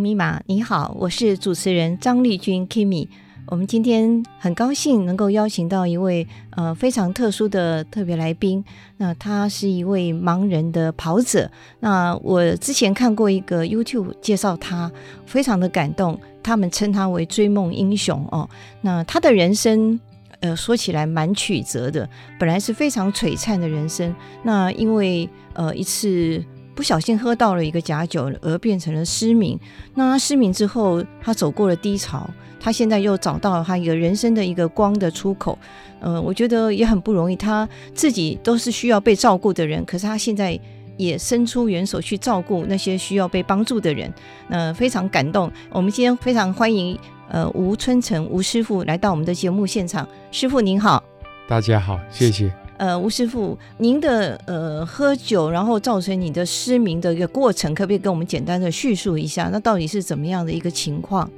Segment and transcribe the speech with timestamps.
[0.00, 3.06] 密码，你好，我是主持人张丽君 Kimi。
[3.46, 8.64] 我们今天很高兴能够邀请到一位呃非常特殊的特别来宾。
[8.96, 11.50] 那他是一位盲人的跑者。
[11.80, 14.90] 那我之前看过一个 YouTube 介绍他，
[15.26, 16.18] 非常的感动。
[16.42, 18.48] 他们称他为追梦英雄哦。
[18.80, 19.98] 那他的人生
[20.40, 22.08] 呃说起来蛮曲折的，
[22.38, 24.14] 本来是非常璀璨的人生。
[24.42, 26.42] 那因为呃一次。
[26.80, 29.60] 不小心喝到了一个假酒，而变成了失明。
[29.96, 32.26] 那他失明之后，他走过了低潮，
[32.58, 35.58] 他现在又找到了他一个人生的一个光的出口。
[36.00, 37.36] 呃，我觉得也很不容易。
[37.36, 40.58] 他自己都是需要被照顾的人，可是他现在
[40.96, 44.10] 也伸出援手去照顾那些需要被帮助的人。
[44.48, 45.52] 那、呃、非常感动。
[45.68, 50.08] 我们今天非常欢迎呃吴春成吴师傅来到我们的节目现场。
[50.32, 51.04] 师傅您好，
[51.46, 52.50] 大家好，谢谢。
[52.80, 59.50] 呃，吴师傅，您的呃喝酒，然后造成你的失明的一个过程，可不可以跟我们简单的叙述一下？
[59.52, 61.30] 那到底是怎么样的一个情况？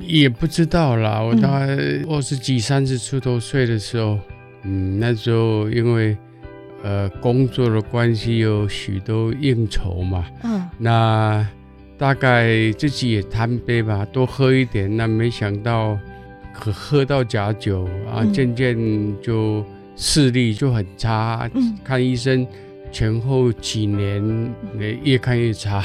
[0.00, 1.76] 也不知道啦，我大概
[2.08, 4.18] 二十几、三十出头岁的时候，
[4.62, 6.16] 嗯，那时候因为
[6.82, 11.46] 呃工作的关系，有许多应酬嘛，嗯，那
[11.98, 15.98] 大概自己也贪杯吧，多喝一点，那没想到
[16.54, 18.74] 可喝到假酒啊，渐渐
[19.20, 19.62] 就。
[20.00, 22.46] 视力就很差，嗯、看医生
[22.92, 24.54] 前后几年，
[25.02, 25.84] 越看越差，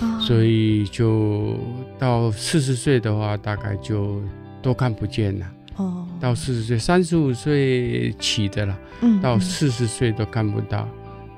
[0.00, 1.56] 哦、所以就
[1.96, 4.20] 到四十岁的话，大概就
[4.60, 5.46] 都看不见了。
[5.76, 10.88] 哦，到四十岁，三十五岁起的了，嗯、到四十岁都看不到。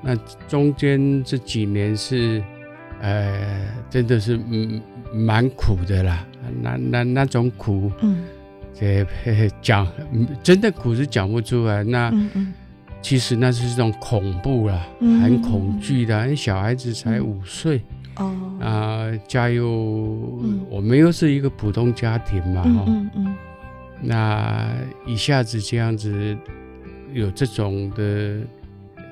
[0.01, 0.15] 那
[0.47, 2.43] 中间这几年是，
[2.99, 4.81] 呃，真的是嗯
[5.13, 6.25] 蛮苦的啦，
[6.63, 8.23] 那那那种苦，嗯。
[8.79, 9.87] 这讲
[10.43, 12.13] 真的苦是讲不出来，那
[13.01, 16.35] 其实那是一种恐怖啦，嗯、很恐惧的。
[16.35, 17.81] 小孩子才五岁，
[18.17, 19.67] 哦，啊，家又
[20.69, 23.35] 我们又是一个普通家庭嘛，哈、嗯，嗯、
[24.01, 24.69] 那
[25.05, 26.37] 一下子这样子
[27.13, 28.39] 有这种的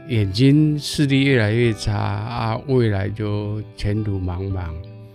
[0.10, 4.70] 眼睛视力越来越差啊，未来就前途茫茫。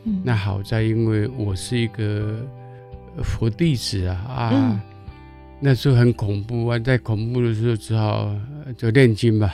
[0.05, 2.39] 嗯、那好在因为我是一个。
[3.23, 4.81] 佛弟子啊啊，嗯、
[5.61, 8.35] 那时候很恐怖啊，在恐怖的时候只好
[8.77, 9.53] 就念经吧。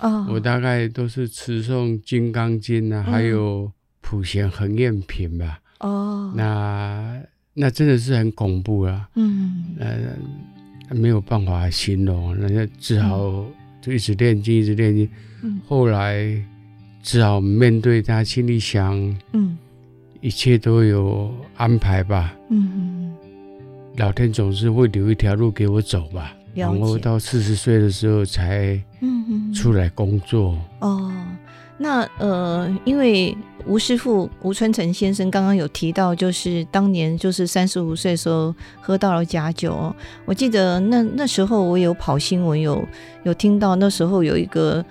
[0.00, 5.58] 哦、 我大概都是持诵《金刚经》啊，嗯、还有普贤恒愿品吧。
[5.80, 7.20] 哦，那
[7.54, 9.08] 那真的是很恐怖啊。
[9.14, 13.44] 嗯，呃，没有办法形容，那就只好
[13.80, 15.08] 就一直念经，一直念经。
[15.42, 16.26] 嗯，后来
[17.02, 18.94] 只好面对他，心里想，
[19.32, 19.56] 嗯。
[20.22, 23.14] 一切都有安排吧，嗯嗯，
[23.96, 26.34] 老天总是会留一条路给我走吧。
[26.54, 30.58] 然后到四十岁的时候才，嗯出来工作。
[30.80, 31.12] 哦，
[31.76, 33.36] 那呃，因为
[33.66, 39.94] 吴师傅吴春成先生刚刚有提到，就是当年就是三十五岁的时候喝到了假酒。
[40.24, 42.88] 我记得那那时候我有跑新闻，有
[43.24, 44.84] 有听到那时候有一个。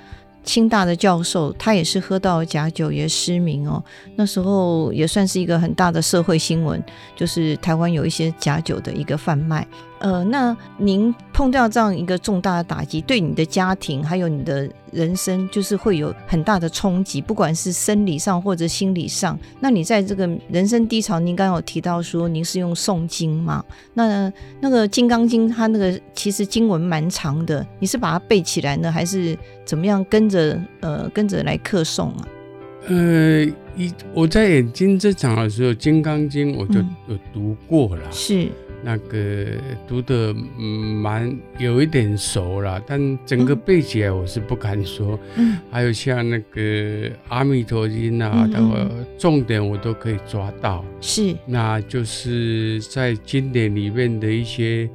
[0.45, 3.83] 清大的教授，他也是喝到假酒也失明哦。
[4.16, 6.81] 那时候也算是一个很大的社会新闻，
[7.16, 9.67] 就是台湾有一些假酒的一个贩卖。
[10.05, 19.35] 呃，那您碰到这样一个重大的打击，对你的家庭还有你的人生，就是会有很大的冲击，不管是生理上或者心理上。
[19.59, 23.65] 那你在这个人生低潮，您刚刚有提到说您是用诵经嘛？
[23.95, 29.35] 那那个《金刚经》它那个其实经文蛮长的，你是把它背起来呢，还是
[29.65, 32.27] 怎么样跟着呃跟着来课诵啊？
[32.89, 33.44] 呃，
[33.75, 36.75] 一我在眼睛这场的时候，《金刚经》我就
[37.07, 38.47] 有读过了，嗯、是。
[38.85, 39.47] 那个
[39.87, 40.31] 读的
[41.01, 45.19] 蛮有一点熟了，但整个背起来我是不敢说。
[45.37, 46.61] 嗯，还有像那个
[47.29, 50.85] 《阿弥陀经》啊，的、嗯重点我都可以抓到。
[51.01, 54.87] 是，那就是在经典里面的一些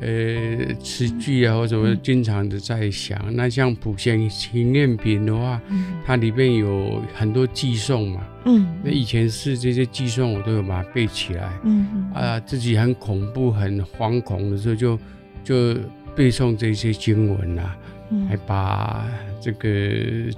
[0.00, 3.18] 呃词句啊或者我，经常的在想。
[3.26, 8.20] 嗯、那像普贤行愿品的话，嗯、它里面有很多寄送嘛。
[8.44, 11.50] 嗯，那以前是这些寄送，我都有把它背起来。
[11.64, 14.96] 嗯嗯啊，自己很恐怖、很惶恐的时候就，
[15.42, 15.80] 就就
[16.14, 17.76] 背诵这些经文啊，
[18.10, 19.04] 嗯、还把
[19.40, 19.68] 这个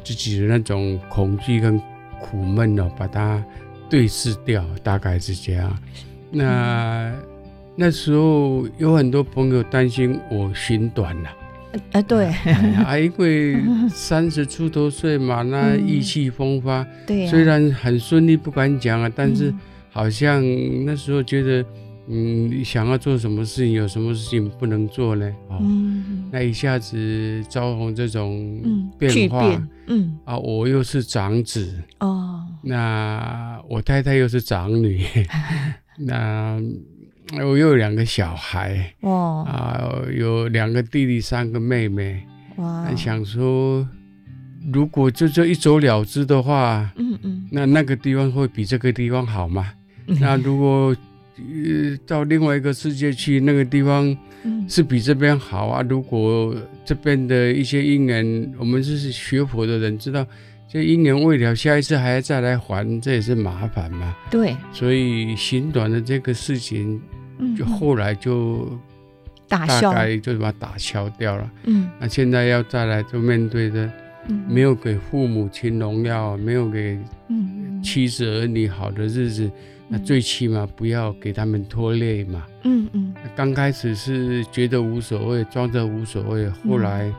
[0.02, 1.78] 自己的那种恐惧跟
[2.18, 3.44] 苦闷哦，把它
[3.90, 5.78] 对视掉，大概是这样。
[6.30, 7.12] 那。
[7.80, 11.30] 嗯那时候有很多朋友担心我寻短了，
[11.92, 12.26] 啊，对，
[12.84, 13.56] 啊，因为
[13.88, 19.52] 三十出头岁嘛，那意气风发，对，虽然很顺利不敢讲啊，但是
[19.88, 20.44] 好像
[20.84, 21.64] 那时候觉得，
[22.06, 25.32] 嗯，想要做什么事情，有什么事情不能做呢？
[25.48, 25.58] 哦，
[26.30, 28.60] 那一下子遭逢这种
[28.98, 35.02] 变化，嗯，啊，我又是长子，哦，那我太太又是长女，
[35.96, 36.60] 那。
[37.32, 42.92] 我又有两个小孩，哇啊，有两个弟弟，三个妹妹，哇！
[42.96, 43.86] 想说，
[44.72, 49.72] 如果就这一走了之的话，嗯嗯，那那个地方会比这个地方好吗？
[50.08, 50.96] 嗯、那如果
[51.36, 54.16] 呃到另外一个世界去，那个地方
[54.68, 55.86] 是比这边好啊？
[55.88, 56.52] 如果
[56.84, 60.26] 这边的一些因缘，我们是学佛的人，知道
[60.68, 64.16] 这因缘未了，下一次还要再来还，这也是麻烦嘛。
[64.32, 67.00] 对，所以行短的这个事情。
[67.56, 68.78] 就后来就
[69.48, 71.50] 大概就把它打消掉了。
[71.64, 73.90] 嗯，那现在要再来就面对的，
[74.48, 76.98] 没有给父母亲荣耀，没有给
[77.82, 79.50] 妻子儿女好的日子，
[79.88, 82.46] 那最起码不要给他们拖累嘛。
[82.64, 83.14] 嗯嗯。
[83.34, 87.12] 刚开始是觉得无所谓，装着无所谓，后来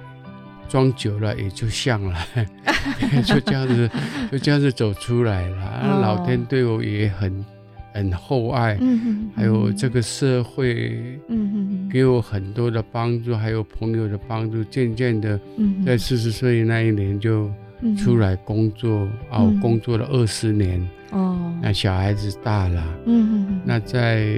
[0.70, 2.16] 装久了也就像了，
[3.26, 3.90] 就这样子，
[4.32, 6.00] 就这样子走出来了。
[6.02, 7.44] 老天对我也很。
[7.94, 14.64] 很厚爱，嗯哼，还有这个社会，嗯哼，给我很多的帮助，还有朋友的帮助。
[14.64, 15.40] 渐渐的，
[15.86, 17.50] 在四十岁那一年就
[17.98, 24.34] 出来工作，啊，我工作了二十年，哦，那小孩子大了，嗯哼，那在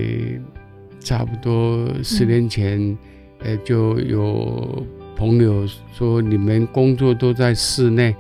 [1.00, 2.98] 差不多十年前，
[3.40, 4.86] 呃，就有
[5.16, 8.16] 朋友说，你们工作都在室内。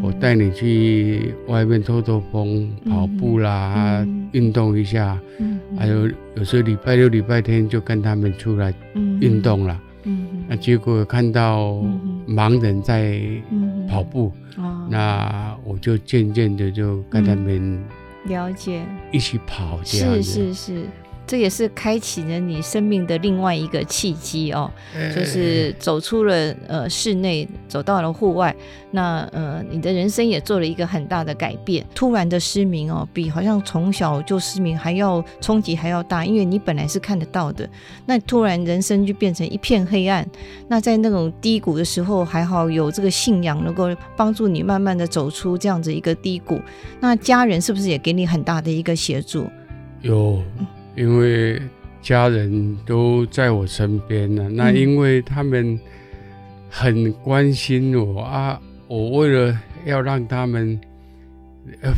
[0.00, 5.20] 我带你去外面透透风，跑步啦，运动一下。
[5.76, 8.72] 还有有时候礼拜六、礼拜天就跟他们出来
[9.20, 9.78] 运动了。
[10.48, 11.82] 那结果看到
[12.26, 13.20] 盲人在
[13.88, 14.32] 跑步，
[14.88, 17.82] 那我就渐渐的就跟他们
[18.26, 20.22] 了解，一起跑这样子。
[20.22, 20.86] 是是是。
[21.26, 24.70] 这也是开启了你生命的另外一个契机哦，
[25.14, 28.54] 就是走出了呃室内，走到了户外，
[28.90, 31.86] 那呃你的人生也做了一个很大的改变。
[31.94, 37.68] 突然的失明哦，比好像从小就失明还要冲击还要大，因为你本来是看得到的，
[38.04, 40.28] 那突然人生就变成一片黑暗。
[40.68, 46.60] 那在那种低谷的时候，还好有这个信仰能够帮助你慢慢的走出这样子一个低谷。
[47.00, 49.46] 那家人是不是也给你很大的一个协助？
[50.02, 50.42] 有。
[50.94, 51.60] 因为
[52.02, 55.78] 家人都在我身边呢，那因为他们
[56.68, 60.78] 很关心我啊，我为了要让他们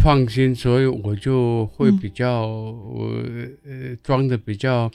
[0.03, 3.11] 放心，所以我就会比较我
[3.65, 4.91] 呃装的比较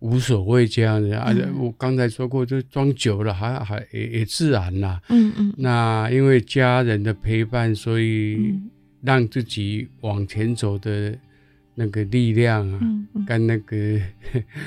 [0.00, 1.32] 无所谓这样子啊。
[1.58, 5.00] 我刚才说过，就装久了还还也也自然啦。
[5.10, 5.54] 嗯嗯。
[5.58, 8.54] 那因为家人的陪伴，所以
[9.02, 11.16] 让自己往前走的。
[11.74, 12.80] 那个力量啊，
[13.26, 13.76] 跟那个、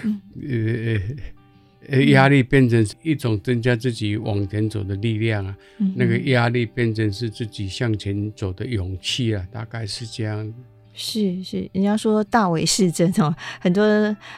[0.04, 1.00] 嗯、 呃
[1.90, 10.54] 呃压力变成一种增加自己往前走的力量啊，嗯、那个压力变成是自己向前走的勇气啊，大概是这样。
[11.00, 13.86] 是是，人家说大为是真哦，很多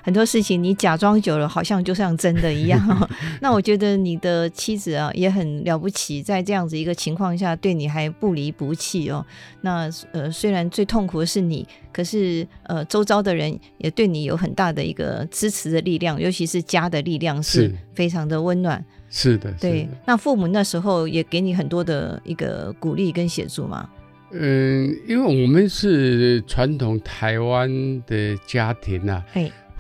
[0.04, 3.10] 很多事情你假装久了，好像就像真的一样哦。
[3.40, 9.26] 那我觉得你的妻子啊也很了不起，在这样子一个情况下，对你还不离不弃哦。
[9.62, 18.84] 那呃，虽然最痛苦的是你，可是呃，周遭的人也对你有很大的一个支持的力量，尤其是家的力量是非常的温暖。
[19.10, 19.88] 是的，对。
[20.06, 23.90] 那父母那时候也给你很多的一个鼓励跟协助吗？
[24.32, 27.70] 嗯，因为我们是传统台湾
[28.06, 29.26] 的家庭呐、啊，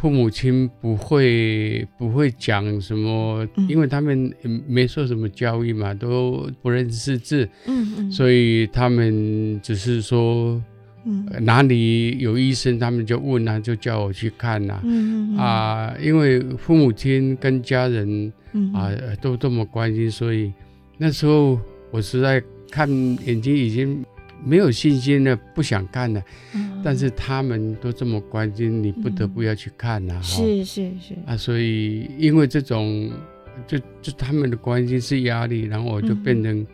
[0.01, 4.33] 父母亲不会不会讲什么，嗯、因为他们
[4.67, 10.59] 没受什么教育嘛，都不认识字，嗯嗯，所以他们只是说，
[11.05, 18.31] 嗯，哪里有医生，他们就问啊，就叫我去看呐、啊，嗯嗯啊，因为父母亲跟家人
[18.73, 18.89] 啊
[19.21, 20.51] 都这么关心，所以
[20.97, 21.59] 那时候
[21.91, 22.41] 我实在
[22.71, 22.89] 看
[23.25, 24.03] 眼睛已经。
[24.43, 26.21] 没有信心的，不想看了。
[26.53, 30.19] 嗯，但是他们都这么关心，你不得不要去看呐。
[30.21, 33.11] 是是是啊，所以因为这种，
[33.67, 36.65] 就就他们的关心是压力，然后我就变成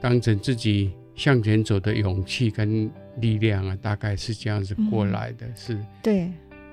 [0.00, 2.90] 当成自己向前走的勇气跟
[3.20, 5.76] 力量啊，大概是这样子过来的，是。
[6.02, 6.30] 对，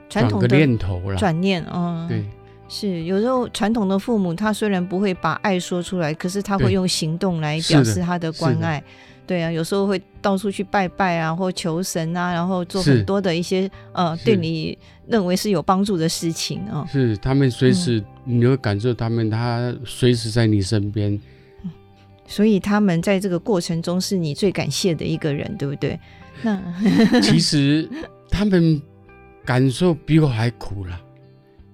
[0.10, 2.24] 传统的念头了，转念，嗯，对。
[2.70, 8.84] 是，有时候传统的父母，他虽然不会把爱说出来，可是他会用行动来表示他的关爱。
[9.26, 16.88] 对啊，有时候会到处去拜拜啊，或求神啊，然后做很多的一些呃，对你认为是有帮助的事情啊。
[16.90, 21.20] 是，他们随时、嗯、你会感受他们，他随时在你身边。
[22.26, 26.00] 所以他们在这个过程中是你最感谢的一个人，对不对？
[26.42, 26.62] 那
[27.22, 27.90] 其实
[28.30, 28.82] 他们
[29.46, 31.02] 感受比我还苦了。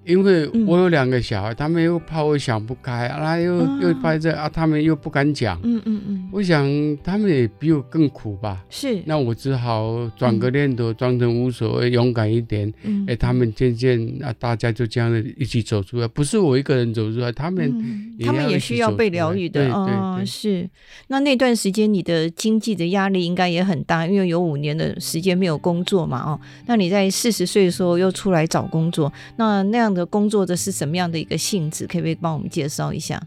[0.04, 5.58] 因为我有两个小孩，嗯、他们又怕我想不开，啊，又、哦、又怕这啊，他们又不敢讲。
[5.62, 6.28] 嗯嗯嗯。
[6.30, 6.66] 我想
[7.02, 8.62] 他们也比我更苦吧。
[8.68, 9.02] 是。
[9.06, 12.70] 那我只好转个念头，装、嗯、成无所谓，勇敢一点。
[12.82, 13.06] 嗯。
[13.08, 19.72] 哎，他们渐渐啊，大家就这样的一起走出来，不是我一个人走出来，他们、嗯、他们也需要被疗愈的。
[19.72, 20.68] 哦，是。
[21.08, 26.18] 那那段时间你的经济的压力应该也很大，因为有五年的时间没有工作嘛。
[26.18, 29.93] 哦，那你在四十岁的时候又出来找工作，那那样。
[29.94, 31.86] 的工作的是什么样的一个性质？
[31.86, 33.22] 可不可以帮我们介绍一下？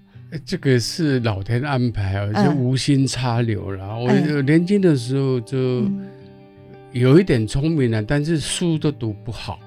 [0.46, 3.86] 这个是老天安排啊，就无心插柳了。
[3.86, 5.86] 嗯、我年轻的时候就
[6.92, 9.58] 有一点聪明了，但是书都读不好。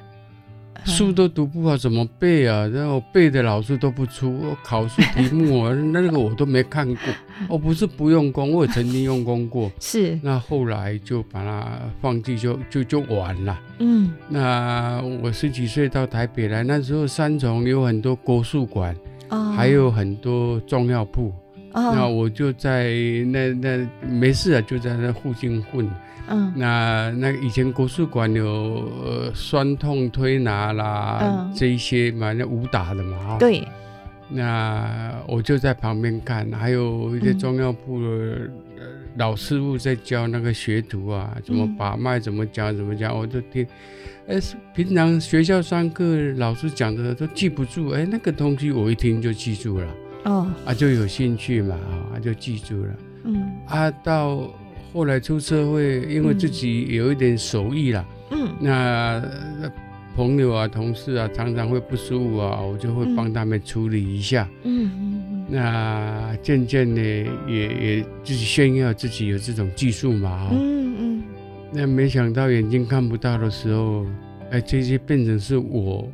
[0.84, 2.66] 书都读不好，怎么背啊？
[2.68, 7.02] 然后背的老师都不出，考试题目啊， 那个我都没看过。
[7.48, 9.70] 我不是不用功，我也曾经用功过。
[9.80, 10.18] 是。
[10.22, 11.68] 那后来就把它
[12.00, 13.60] 放弃，就就就完了。
[13.78, 14.12] 嗯。
[14.28, 18.94] 那我十几岁到台北来，那时候三重有很多国术馆，
[19.28, 21.32] 哦，还有很多中药铺。
[21.72, 21.92] 哦。
[21.94, 22.90] 那我就在
[23.26, 25.88] 那那没事啊，就在那附近混。
[26.30, 28.46] 嗯，那那以前国术馆有
[29.04, 33.62] 呃酸痛推拿啦，嗯、这一些嘛，那武打的嘛，对。
[34.32, 38.48] 那我就在旁边看，还有一些中药铺的
[39.16, 43.66] 老师傅在教那个学徒啊，怎么把脉，怎么讲，怎么讲，我就听。
[44.28, 44.38] 哎，
[44.72, 46.04] 平常学校上课
[46.36, 49.86] 老师讲的都记不住，哎，那个东西我一听就记住了。
[50.26, 50.48] 哦。
[50.64, 51.74] 啊，就有兴趣嘛，
[52.14, 52.94] 啊，就记住了。
[53.24, 53.50] 嗯。
[53.66, 54.48] 啊，到。
[54.92, 59.22] 后来出社会，因为自己有一点手艺啦，嗯，那
[60.16, 65.46] 朋友啊、同事啊，常常会不舒服啊，我就会帮他们处理一下，嗯嗯嗯。
[65.48, 71.22] 那渐渐的也也自己炫耀自己有这种技术嘛，嗯嗯。
[71.72, 74.04] 那没想到眼睛看不到的时候，
[74.50, 76.12] 哎，这些变成是我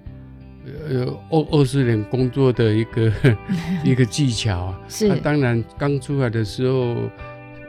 [0.88, 3.10] 呃二二十年工作的一个
[3.82, 4.74] 一个技巧。
[4.86, 5.06] 是。
[5.06, 6.94] 啊，当然刚出来的时候。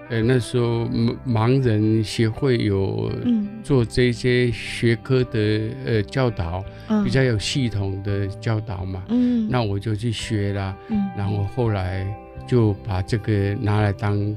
[0.10, 0.86] 呃，那时候
[1.28, 3.12] 盲人协会有
[3.64, 9.04] 做这些学科的呃教导，嗯、比较有系统的教导嘛。
[9.10, 10.76] 嗯，那我就去学啦。
[10.90, 12.08] 嗯，然后后来
[12.48, 14.36] 就把这个拿来当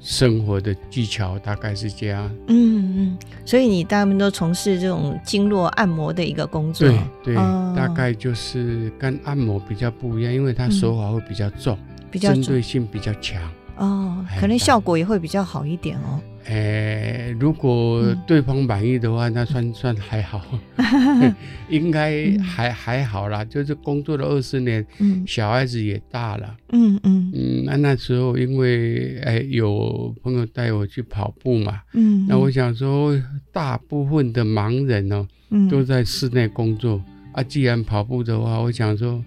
[0.00, 2.30] 生活的技巧，大概是这样。
[2.46, 6.88] 嗯嗯，所以你大部分都从事这种经络按摩的一个工作。
[6.88, 13.42] 对对，哦、大概就是跟按摩比较不一样，因为它手法会比较重，嗯、比较针对性比较强。
[13.76, 16.20] 哦，可能效果也会比较好一点哦。
[16.48, 20.40] 诶，如果对方满意的话，那算算还好，
[21.68, 23.44] 应该还还好啦。
[23.44, 27.64] 就是工作了二十年，嗯，小孩子也大了，嗯嗯嗯。
[27.64, 33.20] 那那时候因为诶有朋友带我去跑步嘛，嗯，那我想说，
[33.52, 35.26] 大部分的盲人哦，
[35.68, 37.02] 都在室内工作
[37.32, 37.42] 啊。
[37.42, 39.20] 既然跑步的话，我想说，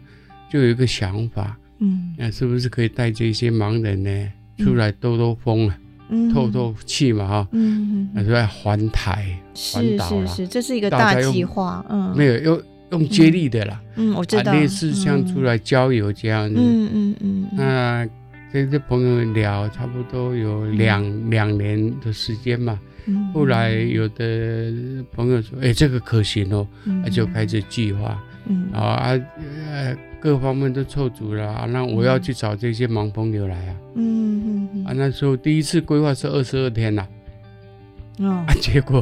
[0.50, 4.32] 就有一个想法，嗯，那是不是可以带这些盲人呢？
[4.60, 5.78] 出来兜兜风啊，
[6.10, 9.26] 嗯、透透气嘛哈，嗯，那就在环台
[9.74, 12.62] 环岛了，是是是，这是一个大计划，嗯，没有用
[12.92, 16.90] 用接力的啦，嗯，我知道，类似像出来郊游这样子，嗯。
[16.94, 18.08] 嗯嗯，那
[18.52, 24.74] 跟这朋友聊，差不多有两两年的时间嘛，嗯，后来有的
[25.14, 29.98] 朋友说，哎，这个可行哦，那就开始计划，嗯，啊呃。
[30.22, 33.76] 各方面都凑足了啊，那我要去找这些盲朋友来啊。
[33.96, 34.84] 嗯嗯嗯。
[34.84, 37.08] 啊，那时候第一次规划是二十二天呐。
[38.18, 38.44] 哦。
[38.46, 39.02] 啊， 结果，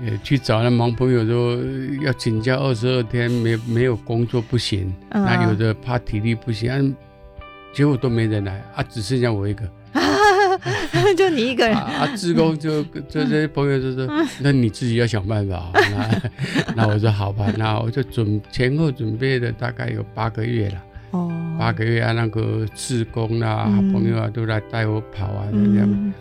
[0.00, 1.58] 呃，去找那盲朋友说
[2.04, 4.94] 要请假二十二天，没没有工作不行。
[5.10, 6.78] 那有的怕体力不行，啊，
[7.74, 9.68] 结果都没人来啊，只剩下我一个。
[11.16, 12.06] 就你一个人啊？
[12.16, 14.08] 志工就就这些朋友就说
[14.40, 16.22] ：“那你自己要想办法。”那
[16.76, 20.82] 那我说好吧，那我就准前后准备了大概有八个月了。
[21.12, 26.12] 哦，八个月啊，那个志工啊，朋友啊都来带我跑啊，这样。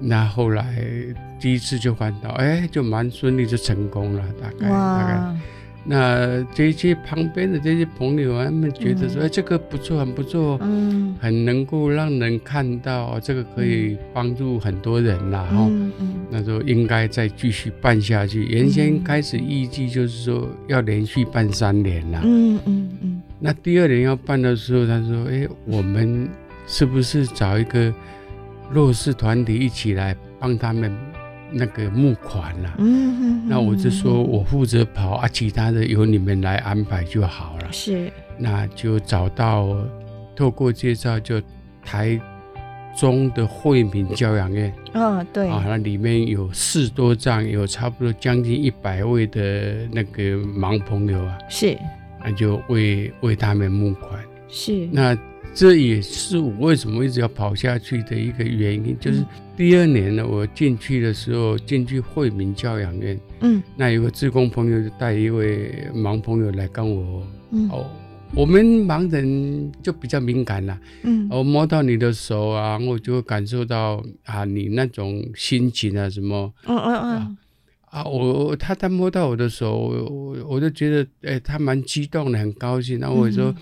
[0.00, 0.64] 那后来
[1.40, 5.36] 第一次就环岛，哎，就蛮顺利，就成功了，大概大概。
[5.88, 18.44] 那这些旁边的这些朋友，他们觉得说，哎、嗯，这个不错，很不错，嗯，很能够让人看到，这个可以帮助很多人呐，哈、嗯，嗯，那就应该再继续办下去。
[18.46, 23.22] 原先开始预计就是说要连续办三年啦，嗯嗯嗯。
[23.38, 26.28] 那第二年要办的时候，他说，哎，我们
[26.66, 27.94] 是不是找一个
[28.72, 30.92] 弱势团体一起来帮他们？
[31.50, 37.72] 那个募款了，嗯哼，那我就说我负责跑啊，其他的由你们来安排就好了。
[37.72, 39.76] 是，那就找到
[40.34, 41.40] 透过介绍，就
[41.84, 42.20] 台
[42.98, 44.72] 中的惠民教养院。
[44.92, 51.38] 嗯，对啊，那里面有四多站，有差不多将近一百位的那个盲朋友啊。
[51.48, 51.76] 是，
[52.24, 54.20] 那就为为他们募款。
[54.48, 55.16] 是，那。
[55.56, 59.24] 这也是我为什么一直要跑下去的一个原因，就是
[59.56, 67.86] 第二年呢，我进去的时候进去惠民教养院，嗯，那有个志工朋友就带一位盲朋友来跟我，嗯，哦，
[68.34, 77.36] 我们盲人就比较敏感啦，嗯，我摸到你的手啊，我就会感受到啊，你那种心情啊什么，嗯嗯嗯，
[77.86, 83.54] 啊，我他他摸到我的手，我我就觉得，哎，他蛮激动的，很高兴，然后我说，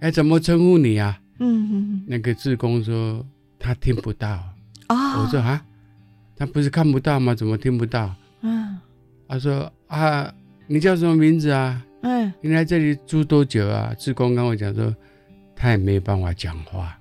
[0.00, 1.18] 哎，怎么称呼你啊？
[1.38, 3.24] 嗯哼，那个志工说
[3.58, 4.28] 他听不到
[4.88, 5.64] 啊，我说啊，
[6.36, 7.34] 他不是看不到吗？
[7.34, 8.14] 怎么听不到？
[8.42, 8.78] 嗯，
[9.28, 10.32] 他说啊，
[10.66, 11.84] 你叫什么名字啊？
[12.02, 13.92] 嗯，你来这里住多久啊？
[13.98, 14.94] 志工跟我讲说，
[15.56, 16.98] 他也没有办法讲话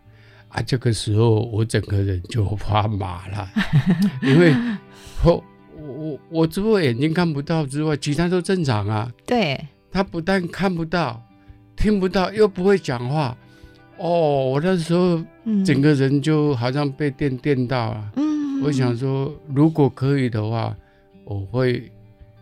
[0.49, 0.61] 啊。
[0.61, 3.49] 这个时候我整个人就发麻了，
[4.23, 4.53] 因为
[5.23, 5.43] 我
[5.75, 9.11] 我我除了眼睛看不到之外，其他都正常啊。
[9.25, 11.23] 对，他不但看不到，
[11.75, 13.37] 听不到，又不会讲话。
[13.99, 15.19] 哦，我那时候
[15.65, 18.11] 整个人就好像被电电到了。
[18.15, 20.75] 嗯，我想说，如果可以的话，
[21.25, 21.91] 我会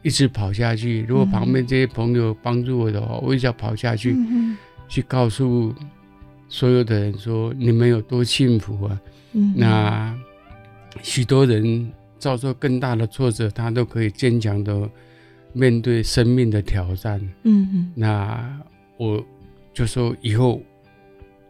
[0.02, 1.06] 一直跑下去。
[1.08, 4.18] 如果旁边这些朋友帮助我的话，我也想跑下去，
[4.90, 5.74] 去告诉
[6.50, 9.02] 所有的人说，你们有多幸福啊！
[9.32, 10.14] 嗯，那
[11.02, 14.90] 许多人遭受更大的挫折，他都可以坚强的
[15.54, 17.18] 面对生命的挑战。
[17.44, 18.60] 嗯嗯，那
[18.98, 19.24] 我
[19.74, 20.62] 就说以后。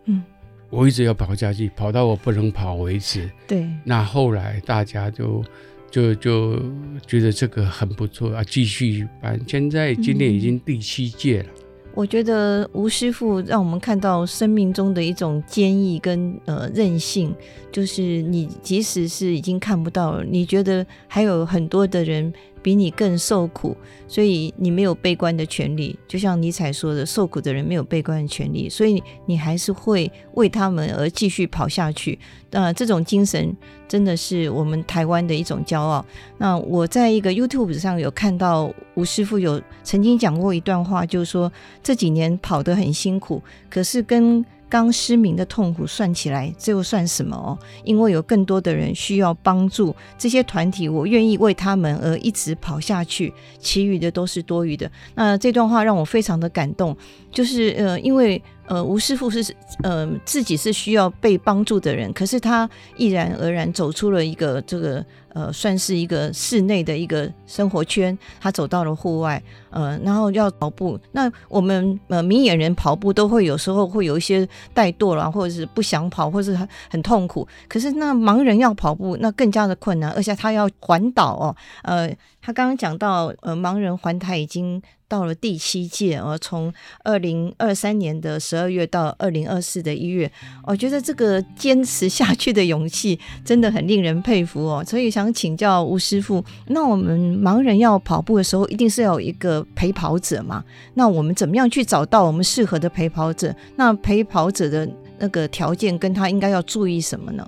[0.06, 0.24] 嗯，
[0.70, 3.30] 我一直要跑下去，跑到我不能跑为止。
[3.48, 5.44] 对，那后来大家就
[5.92, 6.60] 就就
[7.06, 9.40] 觉得这个很不错啊，继续办。
[9.48, 11.50] 现在今年已经第七届了。
[11.56, 11.62] 嗯，
[11.94, 17.34] 我觉得吴师傅让我们看到生命中的一种坚毅跟呃韧性，
[17.72, 22.34] 就是你即使是已经看不到了，你觉得还有很多的人。
[22.66, 25.96] 比你更受苦，所以你没有悲观的权利。
[26.08, 32.18] 就像尼采说的，受苦的人没有悲观的权利，所以你还是会为他们而继续跑下去。
[32.50, 33.56] 那这种精神
[33.88, 36.04] 真的是我们台湾的一种骄傲。
[36.40, 41.52] 那我在一个 YouTube 上有看到吴师傅有曾经讲过一段话，就是说
[41.84, 47.58] 这几年跑得很辛苦，可是跟刚失明的痛苦算起来，这又算什么哦？
[47.84, 54.90] 因为有更多的人需要帮助，这些团体我愿意为他们而一直跑下去，其余的都是多余的。
[55.14, 56.96] 那这段话让我非常的感动，
[57.32, 65.06] 就是呃，因为呃，吴师傅是呃自己是需要被帮助的人，可是他毅然而然走出了一个这个。
[65.36, 69.44] 呃，算是一个室内的一个生活圈，他走到了户外，
[69.76, 70.98] 呃，然后要跑步。
[71.12, 77.46] 那我们呃明眼人跑步都会有时候会有一些怠惰啦，或者是不想跑，或者是很很痛苦。
[77.68, 82.10] 可是那盲人要跑步，那更加的困难，而且他要环岛哦，呃，
[82.42, 84.82] 他刚刚讲到，呃，盲人环台已经。
[85.08, 90.30] 到了第七届，呃，从二零二三年的十二月到二零二四的一月，
[90.64, 94.84] 我觉得这个坚持下去的勇气真的很令人佩服哦。
[94.84, 100.64] 所以想请教吴师傅，那我们盲人要跑步的时候，一定是要有一个陪跑者嘛？
[100.94, 103.56] 那我们怎么样去找到我们适合的陪跑者？
[103.76, 107.48] 那陪跑者的那个条件跟他应该要注意什么呢？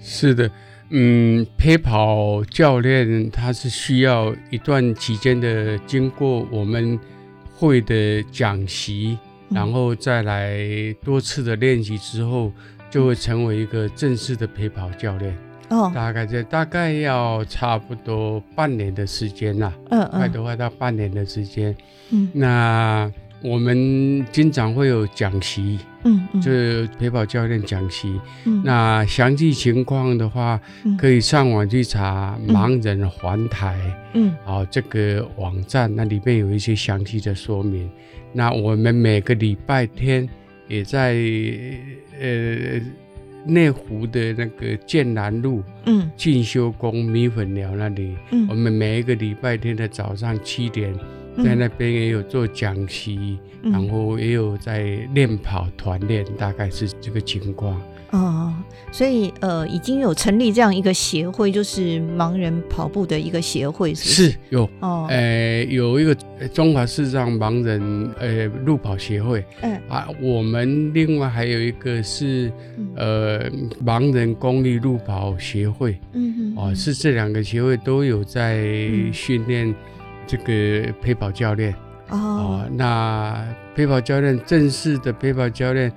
[0.00, 0.50] 是的。
[0.90, 6.98] 嗯，陪跑教练他是需要一段期间的经过我们
[7.52, 9.18] 会的讲习，
[9.50, 10.58] 嗯、然后再来
[11.04, 12.50] 多次的练习之后，
[12.90, 15.36] 就会成为一个正式的陪跑教练。
[15.70, 19.72] 哦，大概在大概要差不多半年的时间啦。
[19.90, 21.76] 嗯嗯，快的话到半年的时间。
[22.10, 23.10] 嗯，那。
[23.40, 28.20] 我们经常会有讲习，嗯，嗯，就是陪跑教练讲习。
[28.44, 33.78] 嗯，那详细情况的话，嗯、可以上网去查“盲人环台”，
[34.14, 37.88] 嗯，好，这个网站那里面有一些详细的说明。
[38.32, 40.28] 那我们每个礼拜天
[40.66, 41.14] 也在
[42.20, 42.80] 呃
[43.48, 50.94] 内湖的那个建南路，嗯，进修宫米粉寮那里，嗯，我们每一个礼拜天的早上七点，
[51.42, 54.82] 在那边也有做讲习，嗯，然后也有在
[55.14, 57.80] 练跑团练，大概是这个情况。
[58.10, 58.54] 哦，
[58.90, 64.30] 所以呃，已经有成立这样一个协会，就是盲人跑步的一个协会，是不是？
[64.30, 66.14] 是有哦，呃，有一个
[66.54, 69.78] 中华视障盲人呃路跑协会，嗯。
[69.90, 72.50] 啊，我们另外还有一个是
[72.96, 73.50] 呃
[73.84, 78.64] 盲人公益路跑协会，嗯哼，哦，是这两个协会都有在
[79.12, 79.74] 训练
[80.26, 81.74] 这个陪跑教练，
[82.08, 85.92] 哦，那陪跑教练正式的陪跑教练。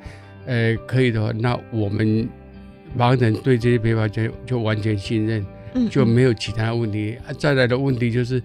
[0.45, 2.27] 呃，可以的话，那我们
[2.97, 7.17] 盲人对这些陪跑就就完全信任，嗯，就没有其他问题。
[7.27, 8.41] 啊，再来的问题就是，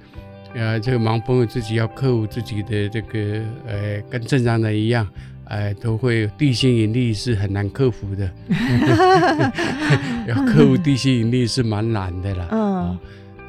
[0.54, 5.08] 呃，这个盲朋友自己要克服自己的这个，呃，跟正常人一样，
[5.46, 8.30] 呃，都会地心引力是很难克服的，
[10.28, 12.48] 要克服地心引力是蛮难的啦。
[12.50, 12.98] 嗯，哦、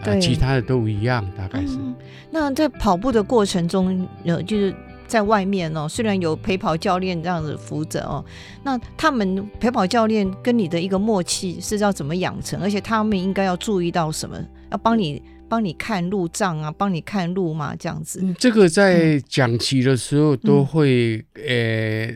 [0.03, 1.75] 对，其他的都一样，大概是。
[1.77, 1.93] 嗯、
[2.31, 4.73] 那在跑步的过程中，呃，就是。
[5.07, 8.23] 在外面哦，虽然有陪跑教练这样子扶着哦，
[8.63, 12.59] 那他们陪跑教练跟你的一个默契是要怎么养成？
[12.61, 14.37] 而且他们应该要注意到什么？
[14.69, 17.73] 要帮你帮你看路障啊，帮你看路嘛？
[17.77, 18.21] 这样子？
[18.37, 22.13] 这个在讲习的时候都会、嗯、呃，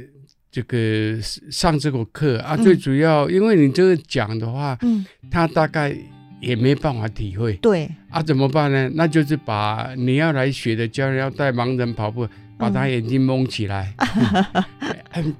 [0.51, 1.17] 这个
[1.49, 2.58] 上这个课啊。
[2.58, 5.95] 最主要，因为你这个讲的话，嗯，他大概
[6.41, 7.54] 也没办法体会。
[7.54, 8.91] 对啊，怎么办呢？
[8.95, 12.27] 那就是把你要来学的教练要带盲人跑步。
[12.62, 13.91] 把他眼睛蒙起来，
[15.17, 15.34] 嗯、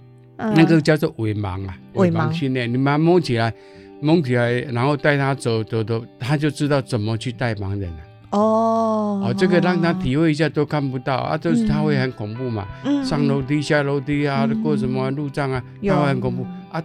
[0.55, 2.71] 那个叫做伪盲啊，伪盲训练。
[2.71, 3.53] 你把他蒙起来，
[4.01, 7.97] 蒙起来，然后带他走走走，他就知道怎么去带盲人了。
[8.31, 16.81] 哦，哦，这个让他体会一下都看不到啊，就是他会很恐怖嘛，嗯、上楼梯下楼梯啊，嗯、过什么路障啊，他会很恐怖啊。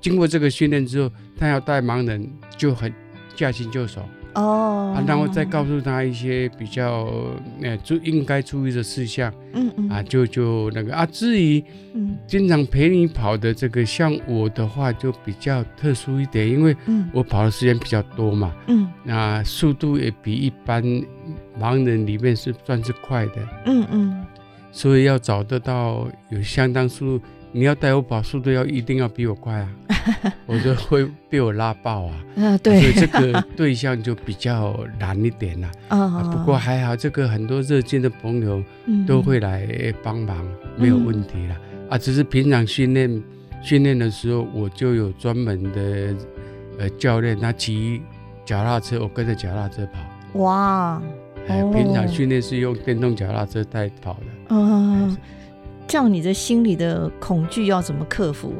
[0.00, 2.92] 经过这个训练之后，他要带盲人就很
[3.36, 4.02] 驾轻就熟。
[4.36, 7.08] 哦、oh, 啊，然后再告诉他一些比较
[7.62, 12.18] 呃注应该注意的事项，嗯嗯，啊就就那个啊，至于嗯。
[12.26, 16.76] 经常陪你跑的这个，像我的话就比较特殊一点，因为
[17.12, 20.82] 我跑的时间比较多嘛，嗯，那速度也比一般
[21.60, 24.24] 盲人里面是算是快的，嗯嗯，
[24.72, 27.24] 所以要找得到有相当速度。
[27.56, 29.68] 你要带我跑，速度要一定要比我快啊，
[30.44, 32.14] 我就会被我拉爆啊。
[32.34, 35.70] 嗯，对，所以这个对象就比较难一点啦。
[35.88, 38.62] 啊，不过还好，这个很多热心的朋友
[39.06, 39.66] 都会来
[40.02, 41.56] 帮忙，没有问题啦。
[41.88, 43.22] 啊，只是平常训练
[43.62, 46.14] 训练的时候，我就有专门的
[46.78, 48.02] 呃教练，他骑
[48.44, 50.40] 脚踏车，我跟着脚踏车跑。
[50.40, 51.02] 哇，
[51.48, 54.26] 哎，平常训练是用电动脚踏车带跑的。
[54.50, 55.16] 嗯。
[55.16, 55.45] 这
[55.96, 58.52] 样你的心里的恐惧要怎么克服？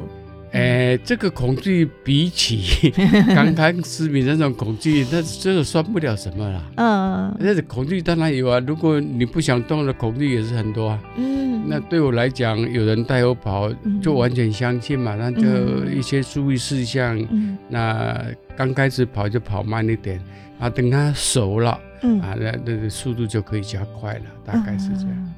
[0.53, 2.89] 哎、欸，这个恐惧比起
[3.35, 6.63] 刚刚失明那种恐惧，那这个算不了什么啦。
[6.77, 8.57] 嗯，那个恐惧当然有啊。
[8.65, 10.99] 如果你不想动的恐惧也是很多啊。
[11.17, 13.69] 嗯，那对我来讲，有人带我跑，
[14.01, 15.15] 就完全相信嘛。
[15.15, 17.19] 那就一些注意事项。
[17.29, 18.17] 嗯，那
[18.55, 20.19] 刚开始跑就跑慢一点
[20.59, 25.33] 啊，等他熟了，嗯啊，那那个速度就可以加快了，大概是这样。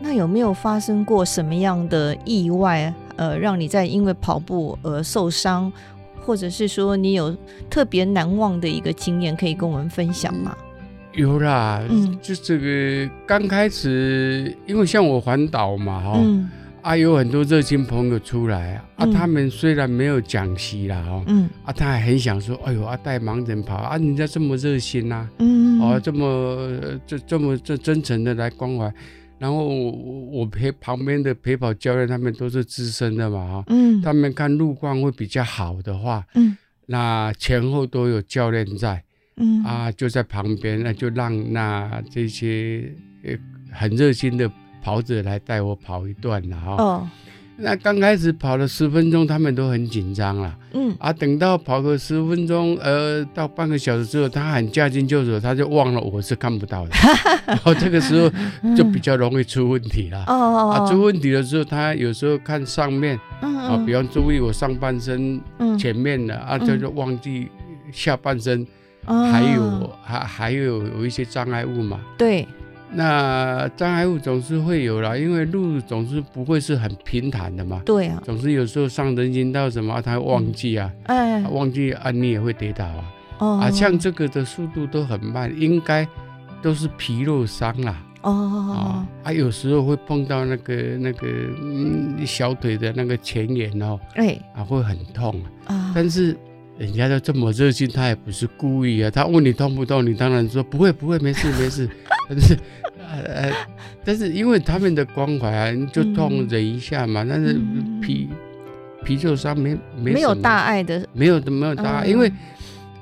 [0.00, 2.92] 那有没有发生过什么样的意外？
[3.16, 5.72] 呃，让你在因为跑步而受伤，
[6.20, 7.36] 或者是说你有
[7.68, 10.56] 特别难忘的一个经验，可以跟我们分享吗？
[11.14, 16.48] 有啦，嗯，就这个刚开始，因为像我环岛嘛，哈、嗯，
[16.80, 28.92] 啊，有很多热心朋友出来啊，嗯、啊，他们虽然没有讲习啦，哈，嗯，啊，他还很想说，哎呦，啊，带盲人跑啊，人家这么热心呐、啊，嗯，哦，这么这这么这真诚的来关怀。
[29.38, 39.02] 然后我陪旁边的陪跑教练，他们都是资深的嘛，哈，嗯，他们看路况会比较好的话，嗯，那前后都有教练在，
[39.36, 39.62] 嗯。
[39.62, 42.92] 啊，就在旁边，那就让那这些
[43.70, 44.50] 很热心的
[44.82, 47.08] 跑者来带我跑一段了，哈，哦。
[47.60, 50.56] 那刚开始跑了十分钟，他们都很紧张了。
[50.74, 56.90] 嗯啊，等到跑个十分钟，呃，到半个小时之后，他喊驾轻就熟，他就忘了我是看不到的。
[57.46, 58.30] 然后这个时候
[58.76, 60.22] 就比较容易出问题了。
[60.28, 65.40] 哦啊，出问题的时候，他有时候看上面，啊，比方注意我上半身
[65.76, 67.48] 前面的啊，他就忘记
[67.90, 68.64] 下半身
[69.04, 71.98] 还有还还有有一些障碍物嘛。
[72.16, 72.46] 对。
[72.92, 77.82] 那障碍物总是会有啦，因为路总是不会是很平坦的嘛。
[77.84, 83.04] 对啊，总是有时候上人行道什么，他忘记啊，嗯、哎，忘记啊，你也会跌倒啊。
[83.38, 86.06] 哦，啊，像这个的速度都很慢，应该
[86.62, 88.02] 都是皮肉伤啦。
[88.22, 91.28] 哦哦啊，有时候会碰到那个那个
[91.62, 96.36] 嗯小腿的那个前缘哦，哎啊会很痛啊，但是
[96.78, 99.10] 人家都这么热心，他也不是故意啊。
[99.10, 101.88] 他问你痛不痛，你当然说不会不会，没事没事。
[102.28, 102.56] 但是
[102.98, 103.52] 呃，
[104.04, 107.24] 但是因为他们的关怀啊，你就痛忍一下嘛。
[107.28, 107.58] 但是
[108.02, 108.28] 皮
[109.04, 112.30] 皮受伤没没没有大碍的，没有没有大碍，因为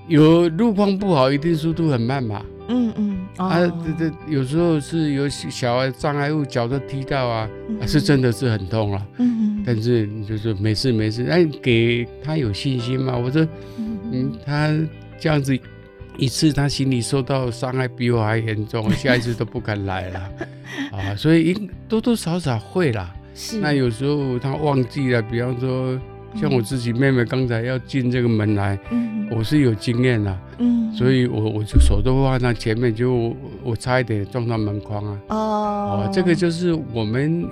[0.09, 2.45] 有路况不好，一定速度很慢嘛。
[2.69, 7.49] 嗯嗯，啊，这这有时候是有小障碍物，脚都踢到啊，
[7.87, 9.07] 是真的是很痛啊。
[9.19, 13.17] 嗯，但是就是没事没事，那给他有信心嘛。
[13.17, 13.47] 我说，
[13.79, 14.69] 嗯，他
[15.19, 15.57] 这样子
[16.19, 20.31] 一次，他心里受到伤害比我还严重， 下一次都不敢来了
[20.93, 21.15] 啊。
[21.17, 23.15] 所以应多多少少会啦。
[23.35, 23.59] 是。
[23.59, 25.99] 那有时候他忘记了，比方说。
[26.39, 35.19] 像我自己妹妹刚才要进这个门来，嗯、我是有经验的，嗯，所以我我就手都放在前面，就我，我差一点撞到门框啊。
[35.29, 35.37] 哦，
[36.05, 37.49] 哦，这个就是我们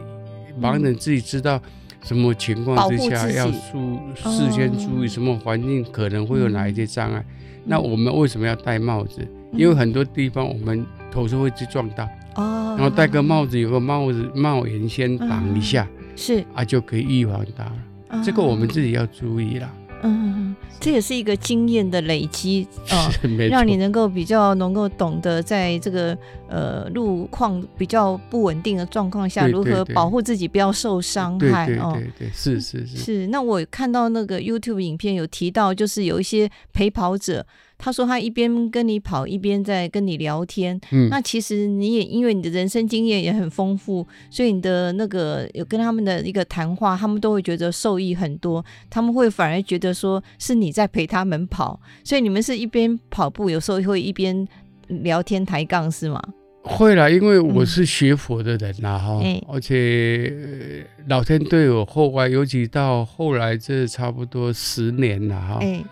[0.60, 1.58] 盲人自己知道
[2.02, 7.24] 什么情况之下要注事先注意什么环境可能会有哪一些障碍。
[7.64, 9.20] 嗯、那我们为什么要戴帽子？
[9.52, 12.04] 嗯、因为很多地方我们头是会去撞到，
[12.36, 16.44] 哦，然后戴个帽子，有个帽子帽檐先挡一下，嗯、是。
[16.54, 18.22] 啊，就可以预防它了。
[18.22, 19.72] 这个我们自己要注意啦。
[20.02, 23.10] 嗯，这也是一个经验的累积 啊，
[23.48, 26.16] 让你能够比较能够懂得在这个
[26.46, 31.92] 呃路况比较不稳定的状况下，如何保护自己不要受伤害哦。
[31.94, 32.96] 对对对，是是是。
[32.98, 37.46] 是，那我看到那个 YouTube 影片有提到，就是有一些陪跑者。
[37.76, 40.80] 他说他一边跟你跑，一边在跟你聊天。
[40.92, 48.64] 嗯，那其实你也因为你的人生经验也很丰富，所以你的那个有跟他们的一个谈话，他们都会觉得受益很多。
[48.88, 54.46] 他们会反而觉得说是你在陪他们跑，所以你们是一边跑步，有时候会一边
[54.88, 56.20] 聊天抬杠，是吗？
[56.64, 65.58] 会啦，因为我是学佛的人呐，哈、嗯，而且老天对我厚爱，尤其到后来这差不多十年了，哈。
[65.60, 65.84] 欸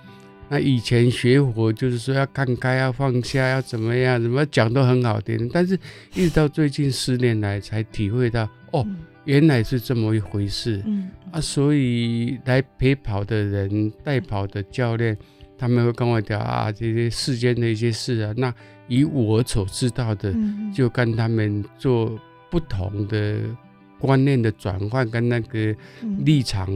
[0.48, 5.48] 那以前学佛就是说要看开，要放下，要怎么样，怎么讲都很好听。
[5.50, 5.78] 但是，
[6.14, 8.86] 一直到最近十年来才体会到，哦，
[9.24, 10.82] 原来是这么一回事。
[10.87, 15.16] 嗯啊，所以来陪跑的人、带跑的教练，
[15.56, 18.35] 他们会跟我讲啊，这些世间的一些事啊。
[18.37, 18.54] 那
[18.88, 20.35] 以我所知道的，
[20.74, 22.18] 就跟他们做
[22.50, 23.38] 不同的。
[24.02, 25.72] 观念的转换跟那个
[26.24, 26.66] 立场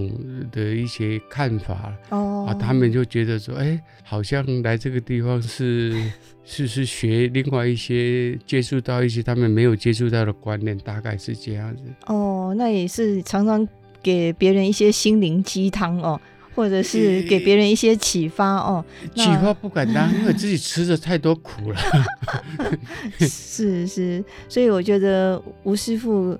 [0.52, 5.92] 的一些看法，嗯、啊，他们就觉得说，哎、欸，好像来这个地方是
[6.46, 11.82] 是是学另外一些接触到一些他们没有接触到的观念，大概是这样子。
[12.06, 13.66] 哦，那也是常常
[14.00, 16.20] 给别人一些心灵鸡汤哦，
[16.54, 18.84] 或者是给别人一些启发哦。
[19.16, 21.80] 启发不敢当，因为自己吃的太多苦了。
[23.18, 26.38] 是是，所以我觉得吴师傅。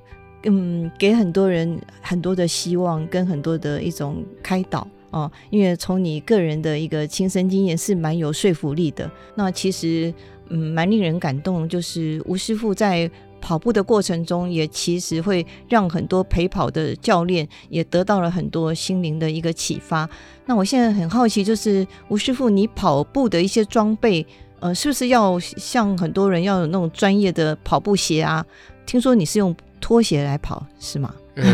[0.49, 9.11] 嗯，给很多人很多的希望跟很多的一种开导哦，因为从你个人的一个亲身经验是蛮有说服力的。
[9.35, 10.15] 那其实
[10.49, 20.09] 嗯，蛮令人感动，就是吴师傅在跑步的过程中，也其实会让很多陪跑的教练也得到了很多心灵的一个启发。
[20.45, 24.25] 那我现在很好奇，就是吴师傅，你跑步的一些装备，
[24.61, 28.47] 呃，是不是要像很多人要有那种专业的跑步鞋啊？
[28.87, 29.53] 听说你是用。
[29.81, 31.15] 拖鞋来跑是吗？
[31.35, 31.45] 呃，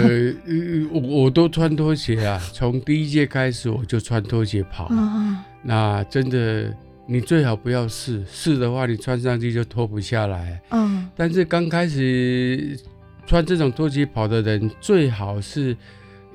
[0.92, 4.84] 我我都穿拖鞋啊，从第一届开始我就穿拖鞋跑。
[4.86, 6.72] 啊、那真的，
[7.06, 10.60] 你最好不要试，试的话你穿上去就脱不下来。
[10.70, 12.78] 嗯，但是刚开始
[13.26, 15.76] 穿这种拖鞋跑的人，最好是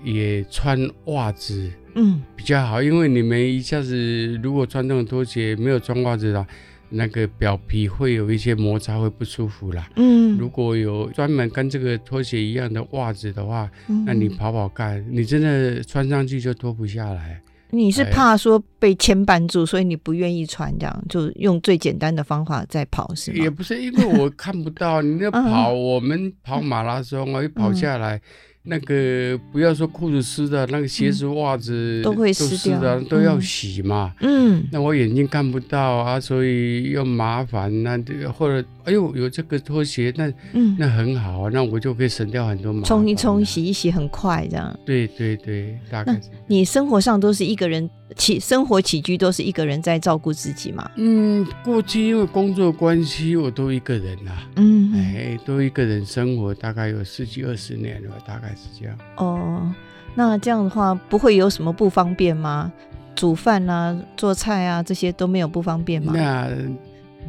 [0.03, 6.45] 也穿袜子，嗯，比较好，因为你们一下子如果穿这种拖鞋没有穿袜子的。
[6.89, 9.89] 那个表皮会有一些摩擦，会不舒服啦。
[9.95, 17.41] 嗯，如果有专门跟这个拖鞋一样的袜子的话，嗯、那你跑跑看，你真的穿上去就脱不下来。
[17.69, 23.43] 你是怕说被牵绊住，所以你不愿意穿这样，就用最简单的方法在跑是吗？
[23.43, 28.21] 也不是，因为我看不到你那跑，我们跑马拉松啊，一跑下来。
[28.67, 34.13] 那个不要说裤子湿的，那个鞋子、袜子都会湿掉的，都要洗嘛。
[34.19, 37.83] 嗯，那我眼睛看不到啊，所以又麻烦。
[37.83, 37.97] 那
[38.31, 42.85] 或者哎呦，有这个拖鞋，那嗯，那很好啊，那我就可以省掉很多麻烦。
[42.87, 44.79] 冲一冲，洗一洗，很快这样。
[44.85, 46.29] 对对对，大概是。
[46.47, 50.89] 你生活上都是一个人起，生活起居都是一个人在照顾自己吗？
[50.95, 54.47] 嗯，过去因为工作关系，我都一个人啦。
[54.55, 58.47] 嗯，哎，都一个人生活，大概有十几二十年了，大概。
[58.55, 59.69] 是这样哦，
[60.15, 62.71] 那这样的话不会有什么不方便吗？
[63.13, 66.13] 煮饭啊、做菜啊这些都没有不方便吗？
[66.15, 66.49] 那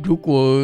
[0.03, 0.62] 如果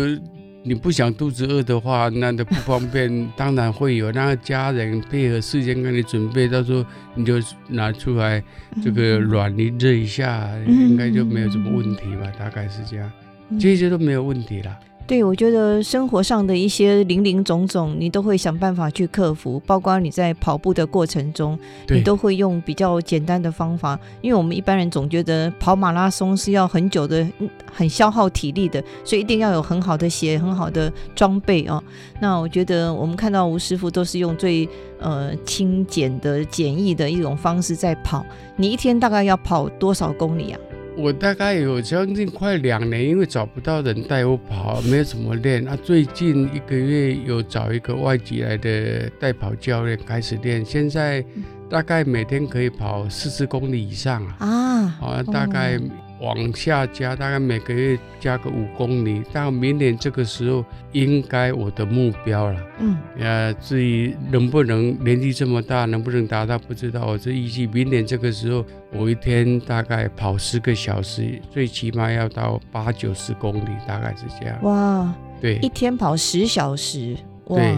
[0.67, 6.83] 你不想肚子饿的话，那都不方便，当然会有那个家人配合事先给你准备，到时候
[7.15, 7.35] 你就
[7.69, 8.43] 拿出来
[8.83, 12.33] 这个软泥热一下，嗯、应该就没有什么问题吧？
[12.39, 13.13] 大概是这样，
[13.61, 14.75] 这些都没有问题了。
[15.07, 19.61] 对，我觉得生活上的一些零零总总，你都会想办法去克服。
[19.67, 21.59] 包括你在跑步的过程中，
[21.91, 23.99] 你都会用比较简单的方法。
[24.23, 27.27] 因为我们一般人总觉得跑马拉松是要很久的，
[27.71, 31.83] 很消耗体力的，所以一定要有很好的鞋、很好的装备啊。
[32.19, 34.67] 那我觉得我们看到吴师傅都是用最
[35.01, 38.25] 呃轻简的、简易的一种方式在跑。
[38.57, 40.59] 你一天大概要跑多少公里啊？
[40.97, 45.67] 我大概有将近快两年，因为找不到人带我跑，没有怎么练。
[45.67, 51.25] 啊，最近一个月有找一个外籍来的带跑教练开始练，现在
[51.69, 54.37] 大概每天可以跑四十公里以上啊。
[54.39, 55.79] 啊，啊，大概。
[56.25, 62.59] 往下加，大概每个月加个五公里，到明年这个时候应该我的目标了。
[62.81, 67.05] 嗯，呃，至于能不能年纪这么大，能不能达到不知道。
[67.05, 74.59] 我这预计明年这个时候，我一天大概跑十个小时，最起码要到八九十公里，大概是这样。
[74.63, 77.15] 哇，对，一天跑十小时，
[77.49, 77.77] 哇，对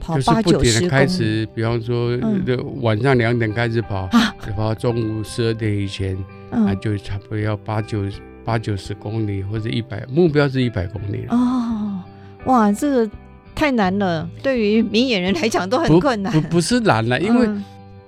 [0.00, 0.90] 跑八九十公里。
[0.90, 2.44] 开始，比方说，嗯、
[2.82, 6.16] 晚上两点开始跑，啊、跑到中午十二点以前。
[6.54, 8.04] 那、嗯、就差不多要八九
[8.44, 12.02] 八九十公里或者一百，目标是一百公里哦，
[12.46, 13.10] 哇，这个
[13.54, 16.32] 太难了，对于明眼人来讲都很困难。
[16.32, 17.48] 不不，不是难了，因为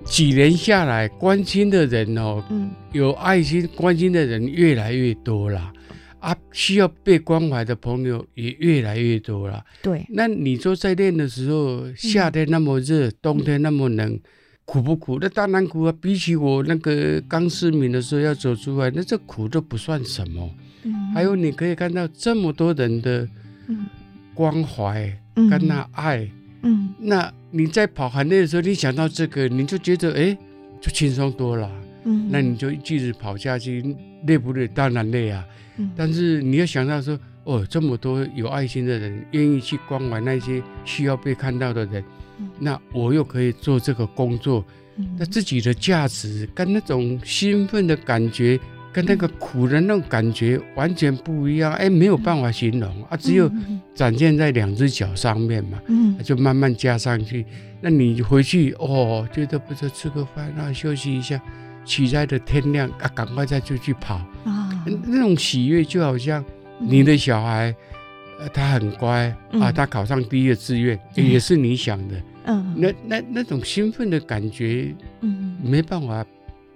[0.04, 5.72] 几年下来，关心的人哦，嗯，有爱心关心的人越来越多了，
[6.20, 9.64] 啊，需要被关怀的朋友也越来越多了。
[9.82, 14.20] 对，那你说在练的时候，夏天那么热，嗯、冬天那么冷。
[14.66, 15.18] 苦不苦？
[15.20, 15.94] 那当然苦啊！
[16.00, 20.50] 比起我那个刚失明的时候要走出来，那这苦都不算什么。
[20.82, 23.26] 嗯，还有你可以看到这么多人的
[24.34, 26.28] 关怀跟那爱，
[26.62, 30.36] 嗯，那你在跑很累的时候，你想到这个，你就觉得哎，
[30.80, 31.70] 就轻松多了。
[32.04, 34.66] 嗯，那你就一直跑下去，累不累？
[34.66, 35.46] 当然累啊。
[35.76, 42.02] 嗯，但是你要想到说，哦，这么多有爱心的人，愿意去关怀那些需要被看到的人。
[42.58, 44.64] 那我又可以做这个工作，
[45.18, 48.58] 那自己的价值跟那种兴奋的感觉，
[48.92, 53.50] 跟那个苦的那种感觉完全不一样，哎，没有办法形容啊，只有
[53.94, 57.44] 展现在两只脚上面嘛，嗯，就慢慢加上去。
[57.80, 61.40] 那你回去哦，觉得不是，吃个饭，然后休息一下，
[61.84, 64.14] 起来的天亮啊，赶快再出去跑。
[64.44, 66.44] 啊，那种喜悦就好像
[66.78, 67.74] 你的小孩。
[68.38, 76.24] 呃，他很乖、嗯、啊，他考上第一个志愿，嗯、也是你想的，嗯，那那那种兴奋的感觉，嗯，没办法，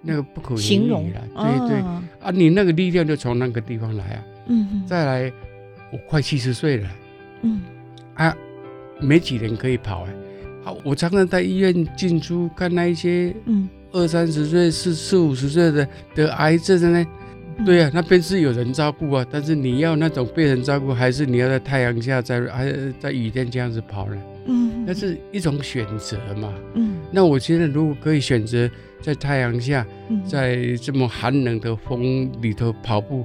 [0.00, 1.10] 那个不可形容。
[1.10, 5.32] 了，对对、哦、啊，你那个力量就从那个地方来啊，嗯，再来，
[5.92, 6.88] 我快七十岁了，
[7.42, 7.60] 嗯，
[8.14, 8.34] 啊，
[8.98, 10.12] 没几年可以跑哎，
[10.64, 17.06] 啊，我常常在医院进出看那一些，嗯，二三十岁、四四五十岁的得癌症的呢。
[17.64, 24.16] 对呀、啊，那边是有人照顾啊，但是你要那种被人照顾，还是你要在太阳下，在还在雨天这样子跑呢？
[24.46, 26.52] 嗯，那是一种选择嘛。
[26.74, 28.68] 嗯，那我觉得如果可以选择
[29.02, 29.86] 在太阳下，
[30.26, 33.24] 在这么寒冷的风里头跑步，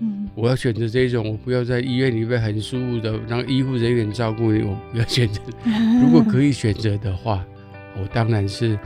[0.00, 5.40] 嗯，我要选择这种，我不要在医院里面很舒服的让医护人员照顾你，我不要选择。
[6.02, 7.46] 如果可以选择的话，
[7.98, 8.78] 我当然是，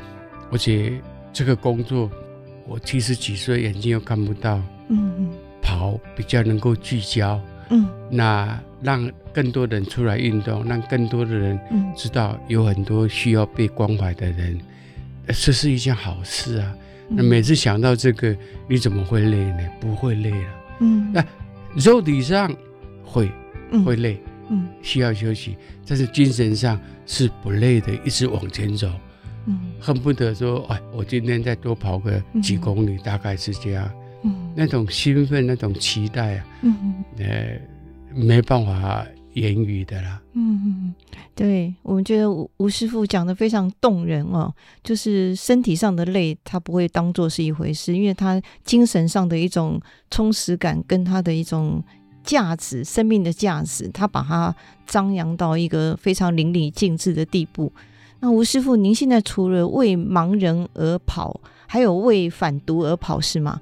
[0.53, 0.93] 而且
[1.33, 2.11] 这个工作，
[2.69, 4.63] 我七十几岁眼睛又看不到。
[4.91, 5.31] 嗯嗯，
[5.63, 11.59] 跑比较能够聚焦，嗯，那让更多人出来运动，让更多的人
[11.97, 14.61] 知道有很多需要被关怀的人，
[15.27, 16.75] 这是一件好事啊。
[17.09, 18.37] 那每次想到这个，
[18.69, 19.69] 你怎么会累呢？
[19.81, 20.49] 不会累了，
[20.81, 21.25] 嗯，那
[21.75, 22.55] 肉体上
[23.05, 23.31] 会
[23.85, 28.89] 会累，嗯，需要休息，但是精神上是不累的，一直往前走，
[29.47, 33.91] 嗯，恨不得说，哎，我今天再多跑个几公里，大概是这样。
[34.23, 37.59] 嗯，那种兴奋，那种期待啊，嗯，呃，
[38.15, 40.21] 没办法言语的啦。
[40.35, 40.95] 嗯，
[41.35, 44.53] 对，我们觉得吴吴师傅讲的非常动人哦，
[44.83, 49.81] 就是身体上的累，他不会当做是一回事，因为他精神上的一种
[50.11, 51.83] 充实感，跟他的一种
[52.23, 54.55] 价值，生命的价值，他把它
[54.87, 57.73] 张扬到一个非常淋漓尽致的地步。
[58.21, 63.61] 那吴师傅，您现在除了为盲人而跑，还有为反毒而跑，是吗？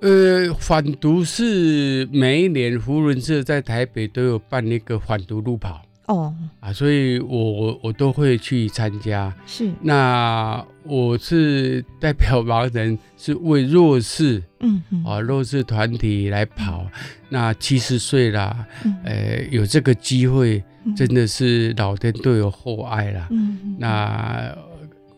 [0.00, 5.82] 呃，反毒是每一年扶轮社在台北都有办那个反毒路跑。
[6.06, 6.32] 哦。
[6.60, 9.34] 啊，所以我我我都会去参加。
[9.44, 15.04] 是，那我是代表盲人，是为弱势，嗯嗯。
[15.04, 16.86] 啊弱势团体来跑。
[17.28, 18.96] 那七十岁啦，嗯。
[19.04, 20.94] 呃，有这个机会，嗯。
[20.94, 23.26] 真的是老天对我厚爱啦。
[23.30, 23.76] 嗯嗯。
[23.80, 24.56] 那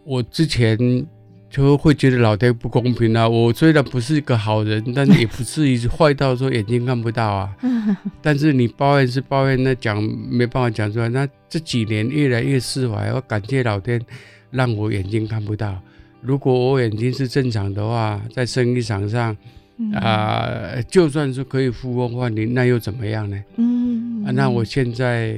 [0.05, 0.77] 我之前
[1.51, 3.29] 就会觉得老天不公平啊。
[3.29, 7.55] 我虽然不是一个好人，但是也不至于坏到说眼睛看不到啊。
[7.63, 11.09] 嗯 但是你抱怨是抱怨，那讲没办法讲出来。
[11.09, 14.01] 那这几年越来越释怀，我感谢老天
[14.51, 15.81] 让我眼睛看不到。
[16.23, 19.37] 如果我眼睛是正常的话，在生意场上
[19.79, 20.45] 嗯啊、
[20.75, 23.43] 呃，就算是可以呼风唤雨，那又怎么样呢？
[23.57, 25.35] 嗯啊，那我现在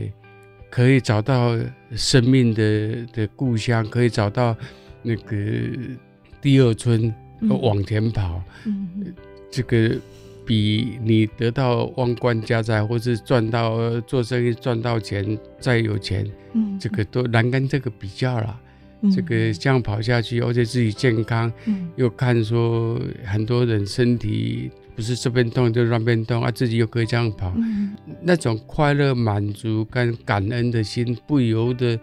[0.69, 1.57] 可以找到
[1.95, 4.57] 生命的的故乡，可以找到
[5.03, 5.37] 那个
[6.41, 7.13] 第二春，
[7.61, 8.43] 往前跑。
[8.65, 9.15] 嗯
[9.51, 9.95] 这个
[10.47, 18.61] 比你得到万贯家财，或是赚到做生意赚到钱再有钱，嗯这个都难跟这个比较了。
[19.03, 27.97] 嗯这个这样跑下去，而且自己健康，嗯又看说很多人身体不是这边痛就那边痛啊，自己又可以这样跑，嗯。
[28.23, 31.99] 那种快乐、满足跟感恩的心不由得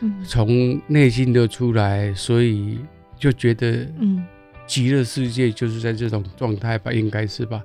[0.00, 0.22] 嗯。
[0.24, 2.78] 从内心的出来，所以
[3.18, 4.24] 就觉得嗯。
[4.66, 7.62] 极乐世界就是在这种状态吧，应该是吧？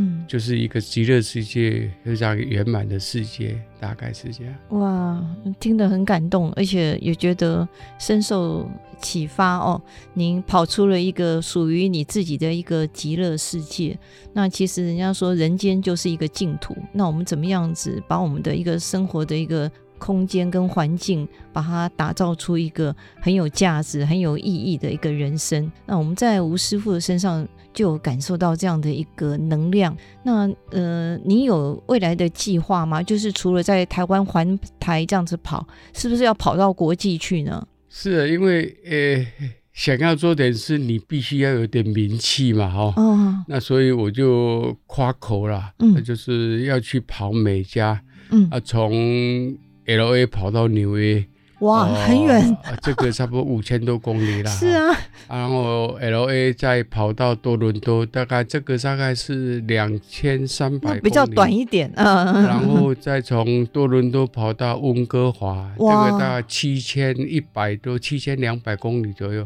[0.00, 4.54] 嗯，就是一个极乐世界非常圆满的世界，大概是这样。
[4.68, 5.26] 哇，
[5.58, 7.68] 听得很感动，而且也觉得
[7.98, 8.70] 深受
[9.00, 9.82] 启发哦。
[10.14, 13.98] 您跑出了一个属于你自己的一个极乐世界。
[14.32, 19.68] 那其实人家说人间就是一个净土，那我们怎么样子把我们的一个生活的一个
[19.98, 25.68] 空间跟环境，把它打造出一个很有价值、很有意义的一个人生？
[25.86, 27.44] 那我们在吴师傅的身上。
[27.78, 29.96] 就有感受到这样的一个能量。
[30.24, 33.00] 那呃，你有未来的计划吗？
[33.00, 35.64] 就是除了在台湾环台这样子跑，
[35.94, 37.64] 是不是要跑到国际去呢？
[37.88, 39.24] 是啊，因为呃，
[39.72, 42.94] 想要做点事，你必须要有点名气嘛，哈、哦。
[42.96, 43.44] 哦。
[43.46, 49.56] 那所以我就夸口了，嗯，就是要去跑美加，嗯啊，从
[49.86, 51.24] LA 跑到纽约。
[51.60, 54.50] 哇，很远，哦，这个差不多五千多公里啦。
[54.54, 54.96] 是啊，
[55.28, 61.90] 然后 L A 再跑到多伦多，大概这个大概是两千三百公里，比较短一点。
[61.96, 69.40] 嗯，然后再从多伦多跑到温哥华，这个大概七千一百多，七千两百公里左右，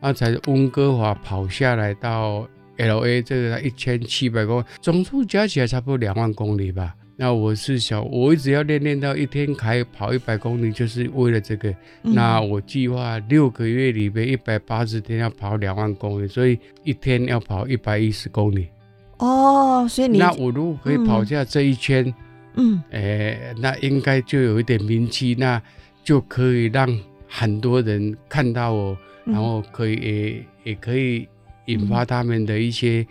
[0.00, 2.48] 然后才温哥华跑下来到
[2.78, 6.94] L A，这个一千七百公里，总数加起来差不多两万公里吧。
[7.20, 11.68] 那我是想，我一直要练练到一天可以跑一百公里，就是为了这个。
[12.04, 18.68] 嗯、那我计划六个月里边一百八十天要跑两万公里，所以一天要跑一百一十公里。
[19.16, 22.14] 哦，所以你那我如果可以跑下这一圈，
[22.54, 25.60] 嗯，哎、欸，那应该就有一点名气，那
[26.04, 26.88] 就可以让
[27.26, 31.26] 很多人看到我，然后可以也可以
[31.66, 33.04] 引发他们的一些。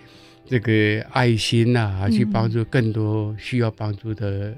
[0.48, 4.54] 这个爱心呐、啊，去帮助更多需要帮助的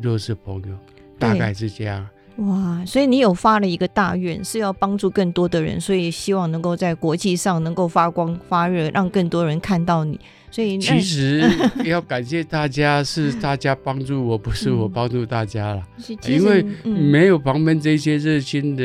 [0.00, 0.78] 弱势朋友，嗯、
[1.18, 2.08] 大概是这样。
[2.36, 10.18] 哇，所以你有发了一个大愿，是要帮助更多的人，所以希望能够在国际上能够发光发热，让更多人看到你。
[10.50, 11.42] 所以其实
[11.84, 15.82] 要感谢大家，是 大家帮助我，不是我帮助大家了。
[16.08, 18.82] 嗯、因为没有旁边这些热心的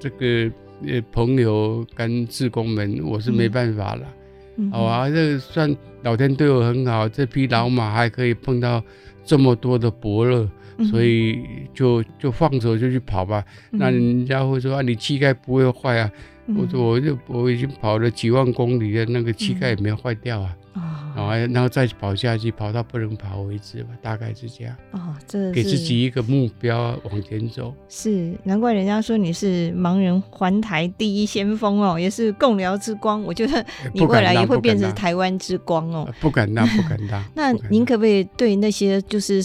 [0.00, 0.50] 这个
[0.86, 4.02] 呃朋友跟志工们，我是没办法了。
[4.02, 4.23] 嗯
[4.70, 8.82] 好啊，这个算老天对我很好，这匹老马还可以碰到
[9.24, 10.48] 这么多的伯乐，
[10.78, 11.38] 嗯、所以
[11.72, 13.44] 就就放手就去跑吧。
[13.72, 16.10] 嗯、那人家会说啊，你膝盖不会坏啊？
[16.46, 20.56] 嗯、我说我就我已经跑了几万公里了，那个膝盖也没有坏掉啊。
[20.74, 24.76] 啊，然后再跑下去，跑到不能跑为止吧，大概是这样。
[24.90, 27.72] 哦，这给自己一个目标往前走。
[27.88, 33.22] 是，难怪人家说你是盲人环台第一先锋哦，也是共聊之光。
[33.22, 36.12] 我觉得你未来也会变成台湾之光哦。
[36.20, 37.24] 不敢当，不敢当。
[37.34, 39.40] 那您可不可以对那些就是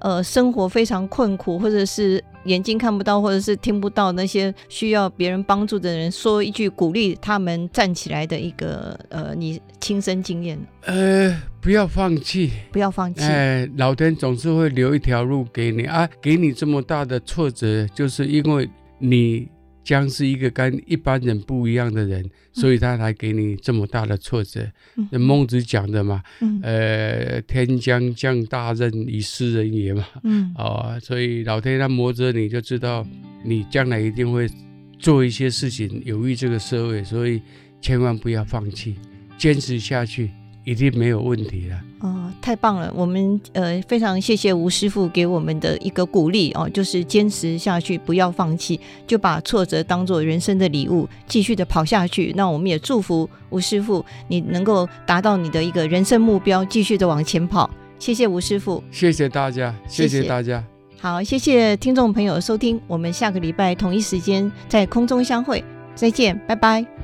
[0.00, 10.58] 呃生活非常困苦，或者是眼睛看不到，或者是听不到那些需要别人帮助的人，说一句鼓励他们站起来的一个呃你亲身经验？
[10.80, 13.22] 呃，不要放弃，不要放弃。
[13.22, 15.84] 哎，老天总是会留一条路给你。
[15.84, 18.68] 啊，给你这么大的挫折，就是因为
[18.98, 19.48] 你
[19.84, 24.66] 将是一个跟一般人不一样的人，嗯、所以他才给你这么大的挫折。
[25.10, 33.06] 那、嗯、孟子讲的嘛，嗯、呃，天将降大任于斯人也嘛，嗯，哦，所以老天他磨着你就知道
[33.44, 34.48] 你将来一定会
[34.98, 37.40] 做一些事情有益这个社会，所以
[37.80, 38.96] 千万不要放弃，
[39.38, 40.30] 坚持下去。
[40.64, 41.80] 一定没有问题了。
[42.00, 42.92] 哦，太棒了！
[42.96, 52.32] 我们呃非常谢谢吴师傅给我们的一个鼓励哦，就是坚持下去，不要放弃，就把挫折当做人生的礼物，继续的跑下去。
[52.36, 57.70] 那我们也祝福吴师傅，你能够达到你的一个人生目标，继续的往前跑。
[57.98, 60.62] 谢谢吴师傅，谢谢大家，谢谢大家。
[60.98, 65.62] 好，谢谢听众朋友收听，我们下个礼拜同一时间在空中相会，
[65.94, 67.01] 再见，拜拜。